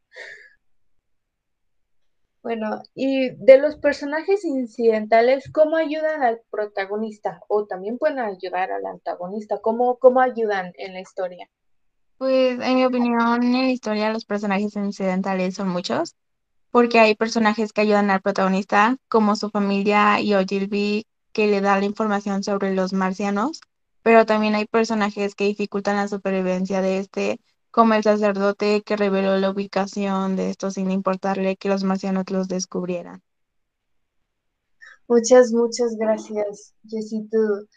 Bueno, 2.41 2.81
y 2.95 3.31
de 3.31 3.59
los 3.59 3.75
personajes 3.75 4.45
incidentales, 4.45 5.51
¿cómo 5.51 5.75
ayudan 5.75 6.23
al 6.23 6.39
protagonista? 6.49 7.41
O 7.49 7.65
también 7.65 7.97
pueden 7.97 8.19
ayudar 8.19 8.71
al 8.71 8.85
antagonista. 8.85 9.59
¿Cómo, 9.59 9.97
cómo 9.97 10.21
ayudan 10.21 10.71
en 10.77 10.93
la 10.93 11.01
historia? 11.01 11.49
Pues 12.17 12.59
en 12.61 12.75
mi 12.75 12.85
opinión, 12.85 13.43
en 13.43 13.53
la 13.53 13.69
historia 13.69 14.13
los 14.13 14.25
personajes 14.25 14.75
incidentales 14.75 15.55
son 15.55 15.67
muchos, 15.67 16.15
porque 16.71 16.99
hay 16.99 17.13
personajes 17.15 17.73
que 17.73 17.81
ayudan 17.81 18.09
al 18.09 18.21
protagonista, 18.21 18.97
como 19.09 19.35
su 19.35 19.49
familia 19.49 20.21
y 20.21 20.33
Ogilvy, 20.33 21.05
que 21.33 21.47
le 21.47 21.61
da 21.61 21.77
la 21.77 21.85
información 21.85 22.43
sobre 22.43 22.73
los 22.73 22.93
marcianos, 22.93 23.61
pero 24.03 24.25
también 24.25 24.55
hay 24.55 24.65
personajes 24.65 25.35
que 25.35 25.45
dificultan 25.45 25.97
la 25.97 26.07
supervivencia 26.07 26.81
de 26.81 26.99
este, 26.99 27.39
como 27.71 27.93
el 27.93 28.03
sacerdote 28.03 28.81
que 28.81 28.95
reveló 28.95 29.37
la 29.37 29.51
ubicación 29.51 30.35
de 30.35 30.49
estos 30.49 30.75
sin 30.75 30.91
importarle 30.91 31.57
que 31.57 31.69
los 31.69 31.83
marcianos 31.83 32.29
los 32.29 32.47
descubrieran. 32.47 33.21
Muchas, 35.07 35.51
muchas 35.51 35.95
gracias, 35.97 36.73
Jessie. 36.87 37.27
Tú 37.31 37.67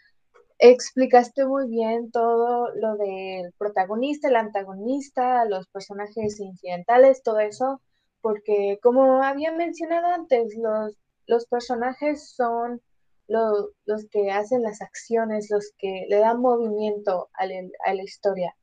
explicaste 0.58 1.46
muy 1.46 1.68
bien 1.68 2.10
todo 2.10 2.68
lo 2.74 2.96
del 2.96 3.52
protagonista, 3.58 4.28
el 4.28 4.36
antagonista, 4.36 5.44
los 5.46 5.66
personajes 5.68 6.38
incidentales, 6.38 7.22
todo 7.22 7.40
eso, 7.40 7.80
porque 8.20 8.78
como 8.82 9.22
había 9.22 9.50
mencionado 9.52 10.08
antes, 10.08 10.54
los, 10.56 10.96
los 11.26 11.46
personajes 11.46 12.34
son 12.34 12.80
los 13.28 14.06
que 14.10 14.30
hacen 14.30 14.62
las 14.62 14.82
acciones, 14.82 15.48
los 15.50 15.72
que 15.78 16.06
le 16.08 16.18
dan 16.18 16.40
movimiento 16.40 17.30
a, 17.34 17.46
la 17.46 18.02
historia. 18.02 18.54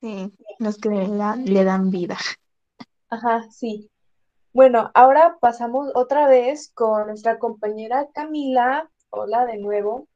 Sí, 0.00 0.32
los 0.58 0.78
que 0.78 0.90
le 0.90 1.64
dan 1.64 1.90
vida. 1.90 2.18
Ajá, 3.08 3.46
sí. 3.50 3.90
Bueno, 4.52 4.90
ahora 4.94 5.38
pasamos 5.40 5.90
otra 5.94 6.28
vez 6.28 6.70
con 6.74 7.06
nuestra 7.06 7.38
compañera 7.38 8.08
Camila. 8.12 8.90
Hola 9.10 9.46
de 9.46 9.58
nuevo. 9.58 10.08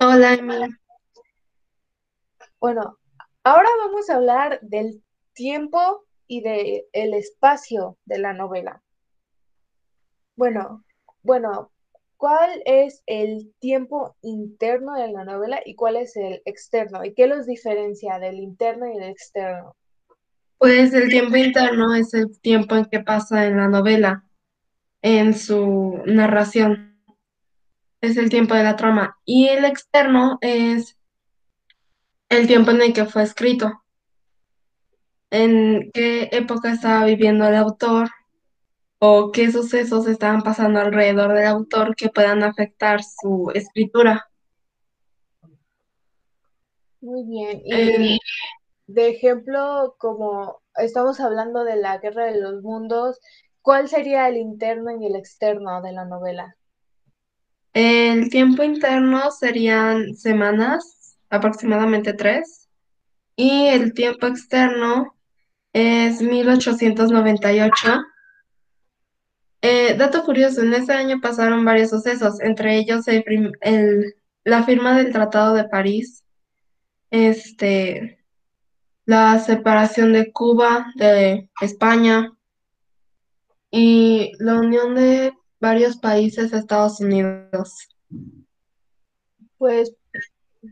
Hola, 0.00 0.34
Emi. 0.34 0.54
Bueno, 2.60 2.98
ahora 3.44 3.68
vamos 3.78 4.08
a 4.08 4.16
hablar 4.16 4.60
del 4.62 5.02
tiempo 5.34 6.04
y 6.26 6.40
del 6.40 6.84
el 6.92 7.14
espacio 7.14 7.98
de 8.04 8.18
la 8.18 8.32
novela. 8.32 8.82
Bueno, 10.36 10.84
bueno, 11.22 11.70
¿cuál 12.18 12.62
es 12.66 13.02
el 13.06 13.54
tiempo 13.58 14.16
interno 14.20 14.94
de 14.94 15.08
la 15.08 15.24
novela 15.24 15.60
y 15.64 15.74
cuál 15.74 15.96
es 15.96 16.14
el 16.16 16.42
externo? 16.44 17.02
¿Y 17.04 17.14
qué 17.14 17.26
los 17.26 17.46
diferencia 17.46 18.18
del 18.18 18.40
interno 18.40 18.86
y 18.86 18.98
del 18.98 19.08
externo? 19.08 19.74
Pues 20.58 20.92
el 20.92 21.08
tiempo 21.08 21.36
interno 21.36 21.94
es 21.94 22.12
el 22.12 22.38
tiempo 22.40 22.76
en 22.76 22.84
que 22.84 23.00
pasa 23.00 23.46
en 23.46 23.56
la 23.56 23.68
novela, 23.68 24.24
en 25.00 25.32
su 25.32 26.02
narración. 26.04 27.00
Es 28.02 28.18
el 28.18 28.28
tiempo 28.28 28.54
de 28.54 28.62
la 28.62 28.76
trama. 28.76 29.16
Y 29.24 29.48
el 29.48 29.64
externo 29.64 30.36
es 30.42 30.98
el 32.28 32.46
tiempo 32.46 32.72
en 32.72 32.82
el 32.82 32.92
que 32.92 33.06
fue 33.06 33.22
escrito. 33.22 33.82
En 35.30 35.90
qué 35.92 36.28
época 36.30 36.72
estaba 36.72 37.06
viviendo 37.06 37.48
el 37.48 37.56
autor 37.56 38.10
o 38.98 39.30
qué 39.32 39.50
sucesos 39.50 40.06
estaban 40.06 40.42
pasando 40.42 40.80
alrededor 40.80 41.34
del 41.34 41.46
autor 41.46 41.94
que 41.94 42.08
puedan 42.08 42.42
afectar 42.42 43.00
su 43.02 43.50
escritura. 43.54 44.28
Muy 47.00 47.24
bien. 47.24 47.62
Y 47.64 48.18
de 48.86 49.08
ejemplo, 49.08 49.96
como 49.98 50.62
estamos 50.76 51.20
hablando 51.20 51.64
de 51.64 51.76
la 51.76 51.98
guerra 51.98 52.26
de 52.26 52.40
los 52.40 52.62
mundos, 52.62 53.20
¿cuál 53.62 53.88
sería 53.88 54.28
el 54.28 54.36
interno 54.36 54.90
y 54.90 55.06
el 55.06 55.16
externo 55.16 55.82
de 55.82 55.92
la 55.92 56.04
novela? 56.04 56.56
El 57.72 58.30
tiempo 58.30 58.62
interno 58.62 59.30
serían 59.30 60.14
semanas, 60.14 61.18
aproximadamente 61.28 62.14
tres, 62.14 62.70
y 63.36 63.66
el 63.66 63.92
tiempo 63.92 64.26
externo 64.26 65.14
es 65.74 66.22
1898 66.22 68.02
eh, 69.66 69.96
dato 69.96 70.24
curioso, 70.24 70.62
en 70.62 70.74
ese 70.74 70.92
año 70.92 71.20
pasaron 71.20 71.64
varios 71.64 71.90
sucesos, 71.90 72.40
entre 72.40 72.78
ellos 72.78 73.04
la 74.44 74.62
firma 74.62 74.96
del 74.96 75.12
Tratado 75.12 75.54
de 75.54 75.64
París, 75.64 76.24
este, 77.10 78.24
la 79.04 79.40
separación 79.40 80.12
de 80.12 80.32
Cuba 80.32 80.92
de 80.94 81.50
España 81.60 82.32
y 83.70 84.32
la 84.38 84.60
unión 84.60 84.94
de 84.94 85.32
varios 85.60 85.96
países 85.96 86.52
a 86.52 86.58
Estados 86.58 87.00
Unidos. 87.00 87.88
Pues, 89.58 89.94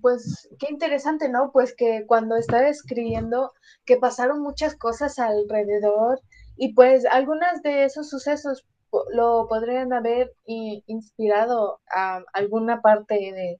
pues 0.00 0.48
qué 0.58 0.68
interesante, 0.70 1.28
¿no? 1.28 1.50
Pues 1.52 1.74
que 1.74 2.04
cuando 2.06 2.36
estaba 2.36 2.68
escribiendo 2.68 3.52
que 3.84 3.96
pasaron 3.96 4.40
muchas 4.40 4.76
cosas 4.76 5.18
alrededor 5.18 6.20
y 6.56 6.74
pues 6.74 7.04
algunas 7.06 7.62
de 7.62 7.84
esos 7.84 8.08
sucesos 8.08 8.64
lo 9.12 9.46
podrían 9.48 9.92
haber 9.92 10.32
inspirado 10.46 11.80
a 11.94 12.22
alguna 12.32 12.80
parte 12.80 13.58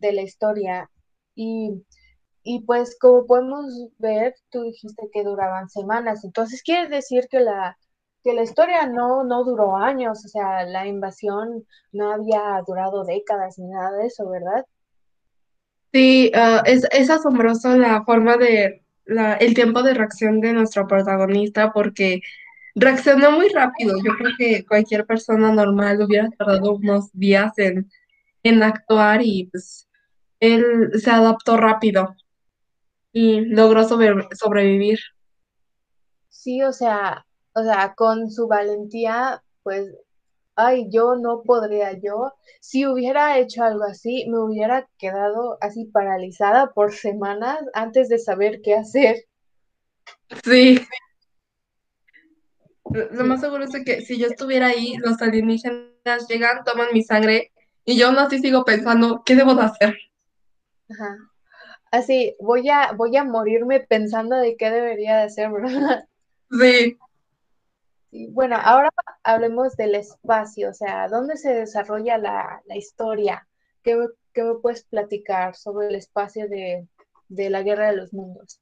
de, 0.00 0.12
la 0.12 0.22
historia. 0.22 0.90
Y 1.34 1.84
y 2.42 2.64
pues 2.64 2.96
como 2.98 3.26
podemos 3.26 3.66
ver, 3.98 4.34
tú 4.50 4.62
dijiste 4.62 5.08
que 5.12 5.24
duraban 5.24 5.68
semanas, 5.68 6.24
entonces 6.24 6.62
quiere 6.62 6.88
decir 6.88 7.28
que 7.30 7.40
la, 7.40 7.76
que 8.24 8.32
la 8.32 8.42
historia 8.42 8.86
no, 8.86 9.24
no 9.24 9.44
duró 9.44 9.76
años, 9.76 10.24
o 10.24 10.28
sea, 10.28 10.64
la 10.64 10.86
invasión 10.86 11.66
no 11.92 12.12
había 12.12 12.62
durado 12.66 13.04
décadas 13.04 13.58
ni 13.58 13.68
nada 13.68 13.92
de 13.98 14.06
eso, 14.06 14.28
¿verdad? 14.28 14.64
Sí, 15.92 16.30
ah, 16.34 16.62
es, 16.64 16.86
es 16.92 17.10
asombroso 17.10 17.76
la 17.76 18.04
forma 18.04 18.36
de, 18.36 18.82
la, 19.04 19.34
el 19.34 19.54
tiempo 19.54 19.82
de 19.82 19.94
reacción 19.94 20.40
de 20.40 20.52
nuestro 20.52 20.86
protagonista 20.86 21.72
porque 21.72 22.20
reaccionó 22.74 23.32
muy 23.32 23.48
rápido. 23.48 23.96
Yo 24.04 24.12
creo 24.16 24.32
que 24.38 24.64
cualquier 24.66 25.06
persona 25.06 25.52
normal 25.52 26.02
hubiera 26.02 26.28
tardado 26.30 26.74
unos 26.74 27.10
días 27.12 27.56
en, 27.58 27.90
en 28.42 28.62
actuar 28.62 29.20
y 29.22 29.48
pues 29.50 29.88
él 30.40 30.90
se 31.00 31.10
adaptó 31.10 31.56
rápido 31.56 32.14
y 33.12 33.40
logró 33.40 33.84
sobre- 33.84 34.28
sobrevivir. 34.34 34.98
Sí, 36.28 36.62
o 36.62 36.72
sea, 36.72 37.26
o 37.54 37.62
sea, 37.62 37.94
con 37.94 38.30
su 38.30 38.46
valentía, 38.46 39.42
pues, 39.62 39.92
ay, 40.56 40.86
yo 40.90 41.16
no 41.16 41.42
podría, 41.42 41.92
yo, 41.98 42.32
si 42.60 42.86
hubiera 42.86 43.38
hecho 43.38 43.64
algo 43.64 43.84
así, 43.84 44.26
me 44.28 44.38
hubiera 44.38 44.88
quedado 44.98 45.58
así 45.60 45.86
paralizada 45.86 46.70
por 46.72 46.94
semanas 46.94 47.58
antes 47.74 48.08
de 48.08 48.18
saber 48.18 48.60
qué 48.62 48.74
hacer. 48.74 49.16
Sí, 50.44 50.80
lo 52.92 53.24
más 53.24 53.40
seguro 53.40 53.64
es 53.64 53.84
que 53.84 54.02
si 54.02 54.18
yo 54.18 54.26
estuviera 54.26 54.68
ahí, 54.68 54.96
los 54.98 55.20
alienígenas 55.22 56.26
llegan, 56.28 56.64
toman 56.64 56.88
mi 56.92 57.02
sangre 57.02 57.52
y 57.84 57.96
yo 57.98 58.08
aún 58.08 58.18
así 58.18 58.38
sigo 58.38 58.64
pensando, 58.64 59.22
¿qué 59.24 59.36
debo 59.36 59.54
de 59.54 59.62
hacer? 59.62 59.96
ajá. 60.90 61.16
Así, 61.92 62.36
voy 62.40 62.68
a, 62.70 62.92
voy 62.92 63.16
a 63.16 63.24
morirme 63.24 63.80
pensando 63.80 64.36
de 64.36 64.56
qué 64.56 64.70
debería 64.70 65.16
de 65.18 65.22
hacer, 65.24 65.50
¿verdad? 65.52 66.04
Sí. 66.50 66.98
Bueno, 68.30 68.56
ahora 68.60 68.90
hablemos 69.22 69.76
del 69.76 69.94
espacio, 69.94 70.70
o 70.70 70.74
sea, 70.74 71.08
¿dónde 71.08 71.36
se 71.36 71.54
desarrolla 71.54 72.18
la, 72.18 72.60
la 72.66 72.76
historia? 72.76 73.46
¿Qué, 73.82 73.94
me- 73.96 74.08
qué 74.32 74.42
me 74.42 74.54
puedes 74.56 74.84
platicar 74.84 75.54
sobre 75.54 75.88
el 75.88 75.94
espacio 75.94 76.48
de, 76.48 76.88
de 77.28 77.50
la 77.50 77.62
Guerra 77.62 77.90
de 77.90 77.96
los 77.96 78.12
Mundos? 78.12 78.60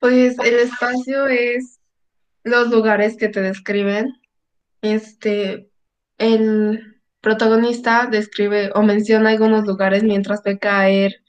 Pues 0.00 0.36
el 0.38 0.58
espacio 0.58 1.26
es 1.28 1.77
los 2.48 2.68
lugares 2.70 3.16
que 3.16 3.28
te 3.28 3.40
describen. 3.40 4.20
Este, 4.82 5.70
el 6.18 7.00
protagonista 7.20 8.08
describe 8.10 8.70
o 8.74 8.82
menciona 8.82 9.30
algunos 9.30 9.66
lugares 9.66 10.02
mientras 10.02 10.42
ve 10.42 10.58
caer 10.58 11.22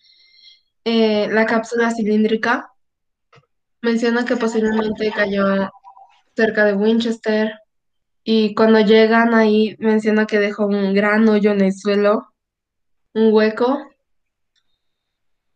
eh, 0.86 1.28
la 1.30 1.46
cápsula 1.46 1.92
cilíndrica. 1.92 2.72
Menciona 3.82 4.26
que 4.26 4.36
posiblemente 4.36 5.12
cayó 5.12 5.70
cerca 6.36 6.66
de 6.66 6.74
Winchester 6.74 7.54
y 8.24 8.54
cuando 8.56 8.80
llegan 8.80 9.34
ahí 9.34 9.76
menciona 9.80 10.26
que 10.26 10.40
dejó 10.40 10.68
un 10.68 10.94
gran 10.94 11.28
hoyo 11.28 11.52
en 11.52 11.62
el 11.62 11.74
suelo, 11.74 12.34
un 13.14 13.34
hueco. 13.34 13.80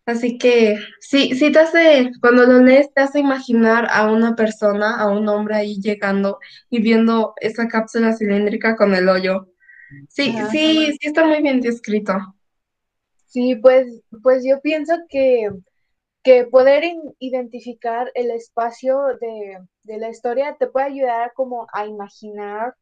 Así 0.05 0.38
que 0.38 0.77
sí, 1.00 1.33
sí 1.36 1.51
te 1.51 1.60
hace, 1.60 2.12
cuando 2.19 2.45
lo 2.45 2.60
lees 2.60 2.93
te 2.93 3.01
hace 3.01 3.19
imaginar 3.19 3.88
a 3.89 4.12
una 4.12 4.36
persona, 4.36 4.98
a 5.00 5.10
un 5.10 5.27
hombre 5.29 5.55
ahí 5.55 5.79
llegando 5.81 6.39
y 6.69 6.81
viendo 6.81 7.33
esa 7.39 7.69
cápsula 7.69 8.13
cilíndrica 8.13 8.75
con 8.75 8.93
el 8.95 9.07
hoyo. 9.07 9.48
Sí, 10.10 10.33
sí, 10.51 10.91
sí 11.00 11.07
está 11.07 11.25
muy 11.25 11.41
bien 11.41 11.62
descrito. 11.62 12.15
Sí, 13.27 13.55
pues, 13.55 14.01
pues 14.22 14.43
yo 14.45 14.62
pienso 14.62 14.93
que, 15.10 15.50
que 16.24 16.45
poder 16.45 16.83
identificar 17.19 18.12
el 18.15 18.31
espacio 18.31 19.00
de, 19.22 19.60
de 19.83 19.98
la 19.98 20.10
historia 20.10 20.57
te 20.60 20.67
puede 20.67 20.88
ayudar 20.88 21.33
como 21.33 21.67
a 21.74 21.86
imaginar 21.88 22.75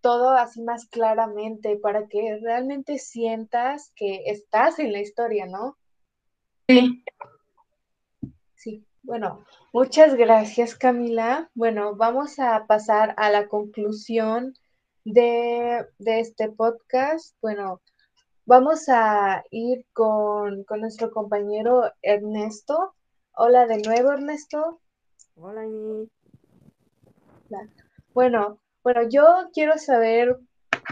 todo 0.00 0.30
así 0.30 0.62
más 0.62 0.86
claramente 0.88 1.78
para 1.78 2.08
que 2.08 2.38
realmente 2.42 2.98
sientas 2.98 3.92
que 3.96 4.24
estás 4.26 4.78
en 4.78 4.92
la 4.92 5.00
historia, 5.00 5.46
¿no? 5.46 5.76
Sí, 6.68 7.04
Sí, 8.54 8.84
bueno, 9.02 9.44
muchas 9.72 10.14
gracias, 10.16 10.74
Camila. 10.74 11.48
Bueno, 11.54 11.94
vamos 11.94 12.38
a 12.40 12.66
pasar 12.66 13.14
a 13.18 13.30
la 13.30 13.46
conclusión 13.46 14.54
de, 15.04 15.86
de 15.98 16.20
este 16.20 16.50
podcast. 16.50 17.36
Bueno, 17.40 17.80
vamos 18.44 18.88
a 18.88 19.44
ir 19.50 19.86
con, 19.92 20.64
con 20.64 20.80
nuestro 20.80 21.12
compañero 21.12 21.92
Ernesto. 22.02 22.94
Hola 23.36 23.66
de 23.66 23.78
nuevo, 23.78 24.10
Ernesto. 24.12 24.80
Hola, 25.36 25.60
Amy. 25.60 26.10
Bueno, 28.12 28.58
bueno, 28.82 29.08
yo 29.08 29.50
quiero 29.52 29.78
saber, 29.78 30.36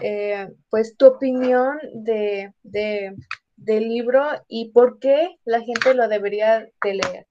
eh, 0.03 0.55
pues, 0.71 0.97
tu 0.97 1.07
opinión 1.07 1.79
de, 1.95 2.53
de, 2.63 3.17
del 3.65 3.89
libro 3.89 4.23
y 4.49 4.71
por 4.73 4.99
qué 4.99 5.37
la 5.45 5.61
gente 5.63 5.95
lo 5.95 6.09
debería 6.09 6.61
de 6.83 6.95
leer. 6.95 7.27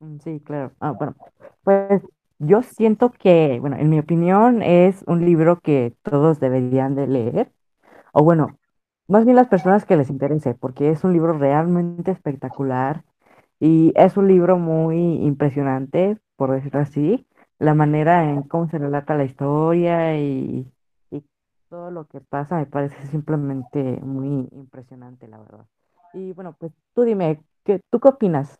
Mm, 0.00 0.18
Sí, 0.20 0.40
claro. 0.40 0.72
Ah, 0.80 0.92
bueno, 0.92 1.14
pues 1.62 2.02
yo 2.38 2.62
siento 2.62 3.10
que, 3.12 3.58
bueno, 3.60 3.76
en 3.76 3.90
mi 3.90 3.98
opinión 3.98 4.62
es 4.62 5.02
un 5.06 5.24
libro 5.24 5.60
que 5.60 5.94
todos 6.02 6.40
deberían 6.40 6.94
de 6.94 7.06
leer, 7.06 7.52
o 8.12 8.24
bueno, 8.24 8.58
más 9.08 9.24
bien 9.24 9.36
las 9.36 9.48
personas 9.48 9.86
que 9.86 9.96
les 9.96 10.10
interese, 10.10 10.54
porque 10.54 10.90
es 10.90 11.04
un 11.04 11.12
libro 11.14 11.34
realmente 11.38 12.10
espectacular 12.12 13.04
y 13.60 13.92
es 13.96 14.16
un 14.16 14.28
libro 14.28 14.58
muy 14.58 14.96
impresionante, 15.24 16.18
por 16.36 16.52
decirlo 16.52 16.80
así, 16.80 17.26
la 17.58 17.74
manera 17.74 18.30
en 18.30 18.42
cómo 18.44 18.68
se 18.70 18.78
relata 18.78 19.16
la 19.16 19.24
historia 19.24 20.18
y, 20.18 20.22
y 20.24 20.72
todo 21.70 21.90
lo 21.90 22.06
que 22.06 22.20
pasa 22.20 22.56
me 22.56 22.66
parece 22.66 23.06
simplemente 23.06 23.78
muy 24.02 24.48
impresionante, 24.52 25.28
la 25.28 25.38
verdad. 25.38 25.66
Y 26.12 26.32
bueno, 26.32 26.54
pues 26.58 26.72
tú 26.94 27.04
dime, 27.04 27.42
¿qué, 27.64 27.80
tú 27.90 28.00
qué 28.00 28.08
opinas? 28.08 28.58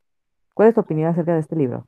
¿Cuál 0.54 0.68
es 0.68 0.74
tu 0.74 0.80
opinión 0.80 1.10
acerca 1.10 1.34
de 1.34 1.40
este 1.40 1.56
libro? 1.56 1.86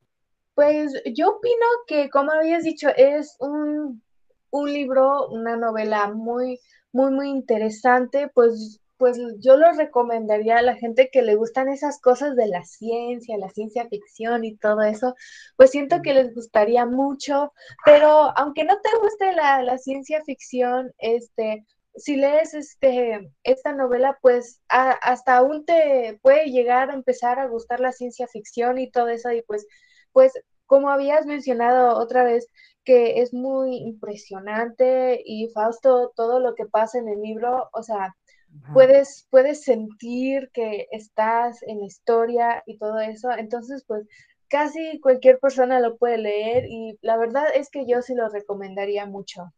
Pues 0.54 0.92
yo 1.14 1.30
opino 1.30 1.66
que, 1.86 2.10
como 2.10 2.32
habías 2.32 2.64
dicho, 2.64 2.88
es 2.96 3.36
un, 3.40 4.02
un 4.50 4.72
libro, 4.72 5.28
una 5.28 5.56
novela 5.56 6.12
muy, 6.12 6.60
muy, 6.92 7.12
muy 7.12 7.30
interesante. 7.30 8.30
Pues, 8.34 8.81
pues 9.02 9.18
yo 9.40 9.56
lo 9.56 9.72
recomendaría 9.72 10.58
a 10.58 10.62
la 10.62 10.76
gente 10.76 11.10
que 11.12 11.22
le 11.22 11.34
gustan 11.36 11.68
esas 11.68 12.00
cosas 12.00 12.36
de 12.36 12.46
la 12.46 12.64
ciencia, 12.64 13.36
la 13.38 13.50
ciencia 13.50 13.88
ficción 13.88 14.44
y 14.44 14.56
todo 14.56 14.82
eso. 14.82 15.14
Pues 15.56 15.70
siento 15.70 16.02
que 16.02 16.14
les 16.14 16.34
gustaría 16.34 16.86
mucho, 16.86 17.52
pero 17.84 18.36
aunque 18.38 18.64
no 18.64 18.74
te 18.80 18.90
guste 19.02 19.32
la, 19.34 19.62
la 19.62 19.78
ciencia 19.78 20.22
ficción, 20.24 20.92
este, 20.98 21.66
si 21.96 22.16
lees 22.16 22.54
este, 22.54 23.32
esta 23.42 23.72
novela, 23.72 24.18
pues 24.22 24.60
a- 24.68 24.92
hasta 24.92 25.36
aún 25.38 25.64
te 25.64 26.18
puede 26.22 26.46
llegar 26.50 26.90
a 26.90 26.94
empezar 26.94 27.38
a 27.40 27.48
gustar 27.48 27.80
la 27.80 27.92
ciencia 27.92 28.28
ficción 28.28 28.78
y 28.78 28.90
todo 28.90 29.08
eso, 29.08 29.32
y 29.32 29.42
pues 29.42 29.66
pues 30.12 30.32
como 30.66 30.90
habías 30.90 31.26
mencionado 31.26 31.96
otra 31.98 32.24
vez, 32.24 32.48
que 32.84 33.20
es 33.22 33.32
muy 33.32 33.76
impresionante 33.76 35.20
y 35.24 35.48
Fausto, 35.50 36.12
todo 36.16 36.40
lo 36.40 36.54
que 36.54 36.66
pasa 36.66 36.98
en 36.98 37.08
el 37.08 37.20
libro, 37.20 37.68
o 37.72 37.82
sea, 37.82 38.14
Ajá, 38.60 38.72
puedes, 38.74 39.26
puedes 39.30 39.62
sentir 39.62 40.50
que 40.52 40.86
estás 40.90 41.62
en 41.62 41.80
la 41.80 41.86
historia 41.86 42.62
y 42.66 42.78
todo 42.78 42.98
eso. 43.00 43.30
Entonces, 43.32 43.84
pues 43.86 44.06
casi 44.48 45.00
cualquier 45.00 45.38
persona 45.38 45.80
lo 45.80 45.96
puede 45.96 46.18
leer 46.18 46.66
y 46.68 46.98
la 47.00 47.16
verdad 47.16 47.46
es 47.54 47.70
que 47.70 47.86
yo 47.86 48.02
sí 48.02 48.14
lo 48.14 48.28
recomendaría 48.28 49.06
mucho. 49.06 49.52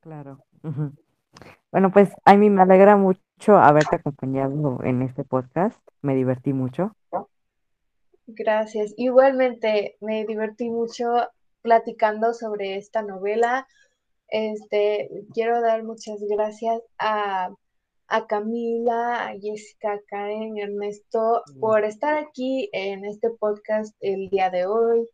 claro. 0.00 0.38
Bueno, 1.72 1.92
pues 1.92 2.10
a 2.24 2.36
mí 2.36 2.50
me 2.50 2.62
alegra 2.62 2.96
mucho 2.96 3.56
haberte 3.56 3.96
acompañado 3.96 4.80
en 4.82 5.02
este 5.02 5.24
podcast. 5.24 5.80
Me 6.02 6.14
divertí 6.14 6.52
mucho. 6.52 6.96
Gracias. 8.26 8.92
Igualmente 8.96 9.96
me 10.00 10.24
divertí 10.26 10.70
mucho 10.70 11.06
platicando 11.62 12.34
sobre 12.34 12.76
esta 12.76 13.02
novela. 13.02 13.66
Este, 14.28 15.10
quiero 15.32 15.60
dar 15.60 15.82
muchas 15.84 16.20
gracias 16.28 16.82
a, 16.98 17.50
a 18.10 18.26
Camila, 18.26 19.28
a 19.28 19.32
Jessica, 19.40 19.92
a 19.92 20.00
Karen, 20.08 20.58
Ernesto 20.58 21.42
Mm, 21.54 21.60
por 21.60 21.84
estar 21.84 22.18
aquí 22.18 22.68
en 22.72 23.04
este 23.04 23.30
podcast 23.30 23.96
el 24.00 24.28
día 24.30 24.50
de 24.50 24.66
hoy 24.66 25.08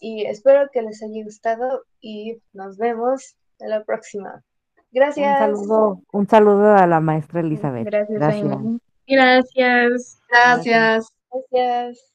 y 0.00 0.26
espero 0.26 0.68
que 0.72 0.82
les 0.82 1.02
haya 1.02 1.24
gustado 1.24 1.84
y 2.00 2.38
nos 2.52 2.76
vemos 2.76 3.36
en 3.60 3.70
la 3.70 3.84
próxima. 3.84 4.42
Un 4.76 4.82
Gracias. 4.92 5.38
saludo, 5.38 6.02
un 6.12 6.28
saludo 6.28 6.74
a 6.74 6.86
la 6.86 7.00
maestra 7.00 7.40
Elizabeth. 7.40 7.86
Gracias, 7.86 8.18
Gracias. 8.18 8.58
Gracias. 9.06 10.20
gracias. 10.28 11.08
Gracias. 11.30 12.11